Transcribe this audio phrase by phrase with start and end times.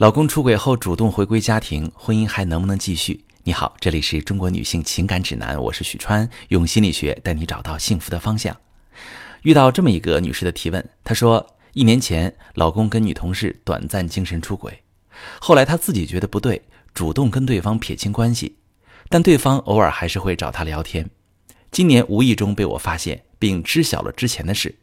[0.00, 3.22] 老公出轨后主动回归家庭，婚姻还能不能继续？
[3.44, 8.56] 你好，这里是中国女性情感指南，我是许川，用心理学带你找到幸福的方向。
[9.42, 14.82] 遇到这么一个女士的提问，她说，一年前老公跟女同事短暂精神出轨，
[15.38, 16.62] 后来她自己觉得不对，
[16.94, 18.56] 主动跟对方撇清关系，
[19.10, 21.10] 但对方偶尔还是会找她聊天。
[21.70, 24.74] 今年无意中被我发现，并知晓了之前的事。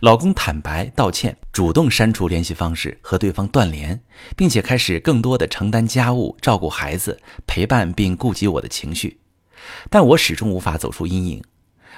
[0.00, 4.02] 老公坦白道歉，主动删除联系方式，和对方断联，
[4.36, 9.20] 并且开始更多的承担家务、照顾孩子、陪伴并顾及我的情绪。
[9.90, 11.44] 但我始终无法走出阴影。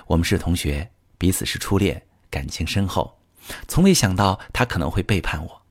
[0.09, 3.19] 我们是同学，彼此是初恋，感情深厚，
[3.69, 5.63] 从未想到他可能会背叛我。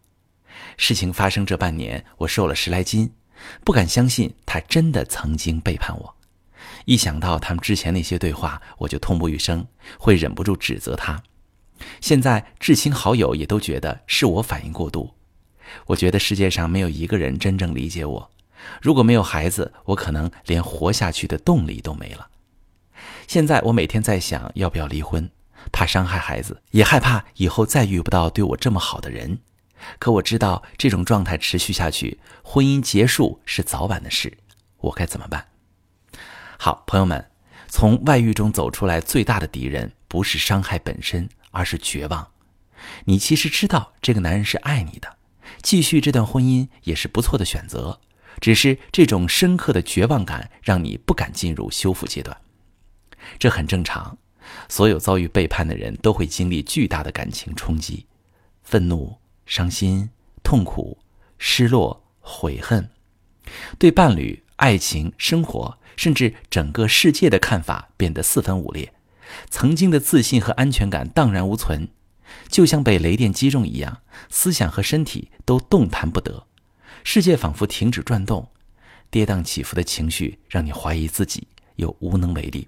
[0.78, 3.12] 事情发生这半年，我瘦了十来斤，
[3.66, 6.16] 不敢相信他真的曾经背叛我。
[6.86, 9.68] 一想到他们之前那些对话，我就痛不欲生，
[10.00, 11.22] 会忍不住指责他。
[12.02, 15.16] 现在至亲好友也都觉得是我反应过度。
[15.86, 18.32] 我觉得世界上没有一个人真正理解我。
[18.82, 22.28] 如果没有孩子，我可能连活下去的动力都没了。
[23.28, 25.32] 现在我每天在想要不要离婚，
[25.72, 29.40] 怕伤害孩子，也害怕以后再遇不到对我这么好的人。
[29.98, 34.38] 可我知道这种状态持续下去，婚姻结束是早晚的事。
[34.78, 35.48] 我该怎么办？
[36.58, 37.32] 好，朋友们，
[37.68, 41.28] 从外遇中走出来，最大的敌人不是伤害本身。
[41.52, 42.32] 而是绝望，
[43.06, 45.18] 你其实知道这个男人是爱你的，
[45.62, 48.00] 继续这段婚姻也是不错的选择，
[48.40, 52.36] 只是这种深刻的绝望感让你不敢进入修复阶段，
[53.38, 54.18] 这很正常。
[54.68, 58.08] 所有遭遇背叛的人都会经历巨大的感情冲击，
[58.64, 59.16] 愤怒、
[59.46, 60.10] 伤心、
[60.44, 60.98] 痛苦、
[61.38, 62.90] 失落、悔恨，
[63.78, 68.92] 对伴侣、爱情、生活，甚至整个世界的看法变得四分五裂。
[69.50, 71.90] 曾经的自信和安全感荡然无存，
[72.50, 76.48] 就像被雷电击中一样，思想和身体都动弹不得，
[77.04, 78.50] 世界仿佛停止转动，
[79.10, 82.68] 跌宕起伏的情绪让你怀疑自己，又无能为力。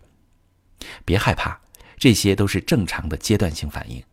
[1.05, 1.59] 别害怕，
[1.97, 4.03] 这些都是正常的阶段性反应，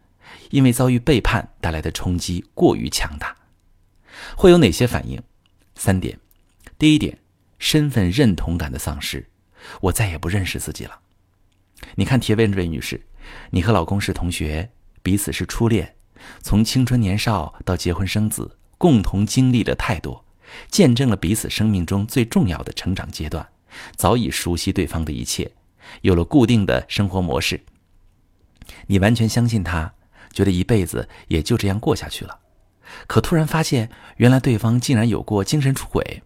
[0.50, 3.36] 因为遭遇背叛带来的冲击过于强大。
[4.36, 5.20] 会有哪些反应？
[5.74, 6.18] 三点。
[6.78, 7.18] 第一点，
[7.58, 9.26] 身份认同感的丧失，
[9.80, 11.00] 我再也不认识自己了。
[11.96, 13.00] 你看，提问这位女士，
[13.50, 14.70] 你和老公是同学，
[15.02, 15.94] 彼此是初恋，
[16.42, 20.24] 从青春年少到结婚生子，共同经历了太多，
[20.68, 23.46] 见证了彼此生命中最重要的成长阶段，
[23.96, 25.50] 早已熟悉对方的一切，
[26.02, 27.60] 有了固定的生活模式。
[28.86, 29.92] 你完全相信他，
[30.32, 32.38] 觉得一辈子也就这样过下去了，
[33.06, 36.22] 可突然发现，原来对方竟然有过精神出轨，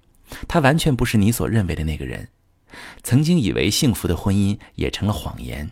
[0.46, 2.28] 他完全不是你所认为的那个人。
[3.02, 5.70] 曾经以为幸福的婚姻也成了谎言，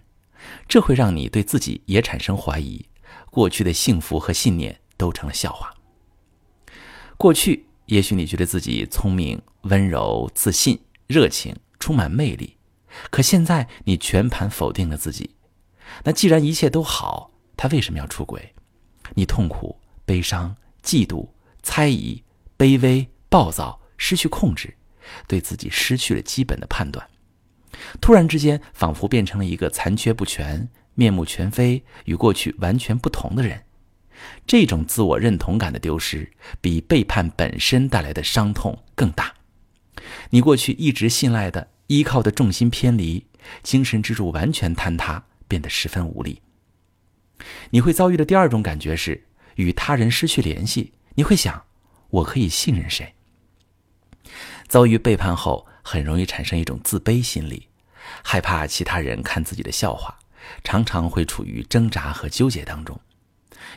[0.68, 2.84] 这会让你对自己也产生怀疑，
[3.30, 5.72] 过去的幸福和信念都成了笑话。
[7.16, 12.56] 过去也许你觉得自己聪明、温柔、自信、热情、充满魅力，
[13.10, 15.30] 可现在你全盘否定了自己。
[16.04, 18.54] 那既然一切都好，他为什么要出轨？
[19.14, 21.28] 你痛苦、悲伤、嫉妒、
[21.62, 22.22] 猜疑、
[22.56, 24.74] 卑微、暴躁、失去控制。
[25.26, 27.06] 对自己失去了基本的判断，
[28.00, 33.64] 突然之间仿佛变成了一个残缺不全、面目全非、与过去完全不同的人。
[34.46, 36.30] 这种自我认同感的丢失，
[36.60, 39.34] 比背叛本身带来的伤痛更大。
[40.30, 43.26] 你过去一直信赖的、依靠的重心偏离，
[43.62, 46.40] 精神支柱完全坍塌，变得十分无力。
[47.70, 49.26] 你会遭遇的第二种感觉是
[49.56, 50.92] 与他人失去联系。
[51.14, 51.64] 你会想：
[52.10, 53.14] 我可以信任谁？
[54.72, 57.68] 遭遇背叛后，很容易产生一种自卑心理，
[58.24, 60.18] 害怕其他人看自己的笑话，
[60.64, 62.98] 常常会处于挣扎和纠结当中。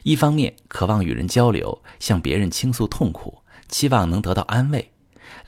[0.04, 4.92] 一方面渴望与人交流，向别人倾诉痛苦，期望能得到安慰；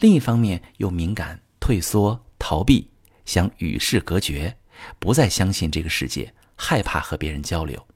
[0.02, 2.90] 另一方面又敏感、退缩、逃避，
[3.24, 4.58] 想与世隔绝，
[5.00, 7.88] 不再相信这个世界，害怕和别人交流。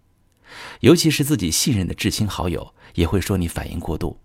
[0.79, 4.21] 尤其是自己信任的至亲好友，也会说你反应过度，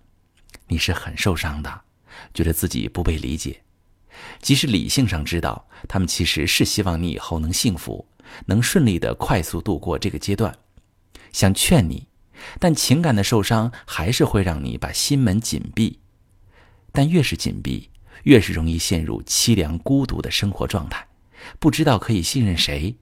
[0.69, 1.86] 你是很受伤的。
[2.35, 3.63] 觉得自己不被理解，
[4.41, 8.07] 即使理性上知道他们其实是希望你以后能幸福，
[8.47, 10.57] 能顺利的快速度过这个阶段，
[11.33, 12.09] 想劝你，
[12.59, 16.01] 但情感的受伤还是会让你把心门紧闭。
[16.93, 17.91] 但越是紧闭，
[18.23, 21.07] 越是容易陷入凄凉孤独的生活状态，
[21.59, 22.97] 不知道可以信任谁，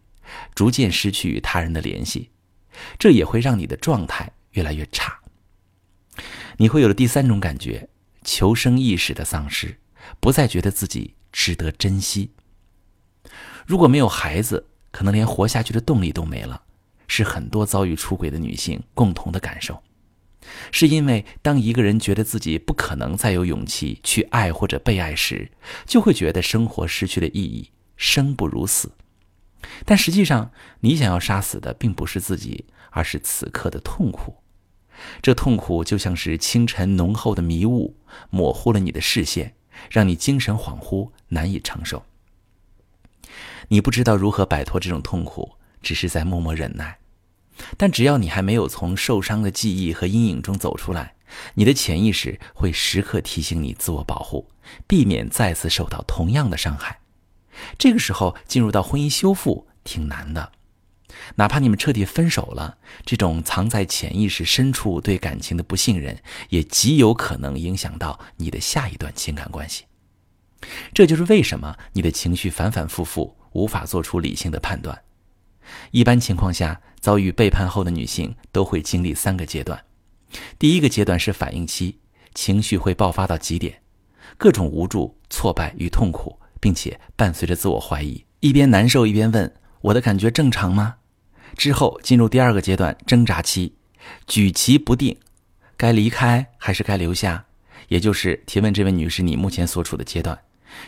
[0.54, 2.30] 逐渐失去与他人的联系，
[2.98, 5.20] 这也会让你的状态越来越差。
[6.56, 7.88] 你会有了第三种感觉。
[8.24, 9.78] 求生意识的丧失，
[10.18, 12.30] 不再觉得自己值得珍惜。
[13.66, 16.62] 如果没有孩子，可能连活下去的动力都没了，
[17.06, 19.82] 是很多遭遇出轨的女性共同的感受。
[20.70, 25.50] 是因为当一个人觉得自己不可能再有勇气去爱或者被爱时，
[25.86, 28.92] 就会觉得生活失去了意义，生不如死。
[29.86, 30.50] 但实际上，
[30.80, 34.36] 你想要杀死的并不是自己，而是此刻的痛苦。
[35.22, 37.96] 这痛苦就像是清晨浓厚的迷雾，
[38.30, 39.54] 模糊了你的视线，
[39.90, 42.04] 让你精神恍惚，难以承受。
[43.68, 46.98] 你不知道如何摆脱这种痛苦，只是在默默忍耐。
[47.76, 51.14] 但只要你还没有从受伤的记忆和阴影中走出来，
[51.54, 54.48] 你的潜意识会时刻提醒你自我保护，
[54.86, 56.98] 避免再次受到同样的伤害。
[57.78, 60.52] 这个时候进入到婚姻修复挺难的，
[61.36, 66.16] 哪怕你们彻底分手了，这种藏在潜意识深处对感情的不信任，
[66.48, 69.84] 也极有可能影响到你的下一段情感关系。
[70.92, 74.98] 这就是为什么你的情绪反反复复，无法做出理性的判断。
[75.90, 79.82] 一般情况下，遭遇背叛后的女性都会经历三个阶段。
[80.58, 81.98] 第一个阶段是反应期，
[82.34, 83.82] 情绪会爆发到极点，
[84.36, 90.96] 各种无助、挫败与痛苦，并且伴随着自我怀疑，一边难受一边问：“我的感觉正常吗？”
[91.56, 93.74] 之后进入第二个阶段，挣扎期，
[94.26, 95.16] 举棋不定，
[95.76, 97.44] 该离开还是该留下？
[97.88, 100.38] 也就是提问这位女士你目前所处的阶段。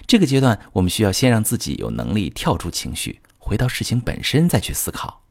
[0.07, 3.21] 这个阶段，我们需要先让自己有能力跳出情绪。
[3.39, 5.23] 回到事情本身再去思考，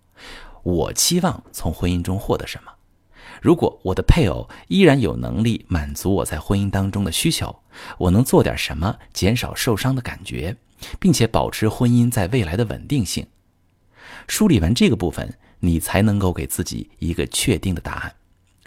[0.63, 2.71] 我期望从婚姻中获得什么？
[3.41, 7.63] 如果我的配偶依然有能力满足我在婚姻当中的需求，
[7.97, 10.55] 我能做点什么减少受伤的感觉，
[10.99, 13.27] 并且保持婚姻在未来的稳定性？
[14.27, 18.15] 梳理完这个部分，你才能够给自己一个确定的答案：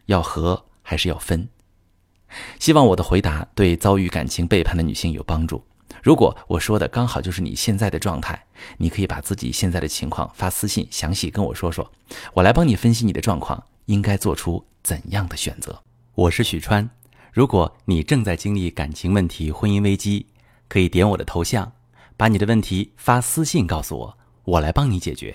[0.07, 1.49] 要和还是要分？
[2.59, 5.65] 希望我的回答对遭遇感情背叛的女性有帮助。
[6.03, 8.41] 如果我说的刚好就是你现在的状态，
[8.77, 11.91] 你可以把自己现在的情况发私信，详细跟我说说，
[12.35, 15.83] 我来帮你分析你的状况，应该做出怎样的选择。
[16.15, 16.89] 我是许川，
[17.33, 20.27] 如果你正在经历感情问题、婚姻危机，
[20.69, 21.73] 可以点我的头像，
[22.17, 25.35] 把你的问题发私信告诉我，我来帮你解决。